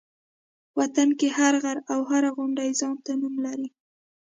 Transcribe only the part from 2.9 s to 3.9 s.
ته نوم لري.